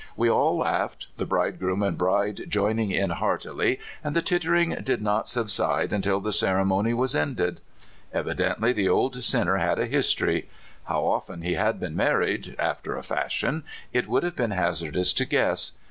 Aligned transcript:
We 0.17 0.31
all 0.31 0.57
laughed, 0.57 1.09
the 1.17 1.27
bridegroom 1.27 1.83
and 1.83 1.95
bride 1.95 2.49
joining 2.49 2.89
in 2.89 3.11
heartily, 3.11 3.79
and 4.03 4.15
the 4.15 4.23
tittering 4.23 4.71
did 4.83 4.99
not 4.99 5.27
subside 5.27 5.93
until 5.93 6.19
the 6.19 6.31
ceremony 6.31 6.91
was 6.91 7.15
ended. 7.15 7.61
Evi 8.11 8.35
dently 8.35 8.73
the 8.73 8.89
old 8.89 9.23
sinner 9.23 9.57
had 9.57 9.77
a 9.77 9.85
history. 9.85 10.49
How 10.85 11.05
often 11.05 11.43
he 11.43 11.53
had 11.53 11.79
been 11.79 11.95
married— 11.95 12.55
after 12.57 12.97
a 12.97 13.03
fashion— 13.03 13.63
it 13.93 14.07
would 14.07 14.23
have 14.23 14.35
been 14.35 14.49
hazardous 14.49 15.13
to 15.13 15.25
guess. 15.27 15.73